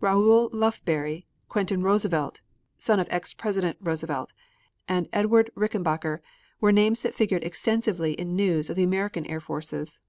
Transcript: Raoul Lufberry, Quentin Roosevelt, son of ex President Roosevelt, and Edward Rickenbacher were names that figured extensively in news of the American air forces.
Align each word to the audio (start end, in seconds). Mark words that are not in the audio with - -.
Raoul 0.00 0.50
Lufberry, 0.50 1.24
Quentin 1.48 1.84
Roosevelt, 1.84 2.42
son 2.78 2.98
of 2.98 3.06
ex 3.12 3.32
President 3.32 3.76
Roosevelt, 3.80 4.32
and 4.88 5.08
Edward 5.12 5.52
Rickenbacher 5.54 6.18
were 6.60 6.72
names 6.72 7.02
that 7.02 7.14
figured 7.14 7.44
extensively 7.44 8.14
in 8.14 8.34
news 8.34 8.70
of 8.70 8.74
the 8.76 8.82
American 8.82 9.24
air 9.26 9.38
forces. 9.38 10.00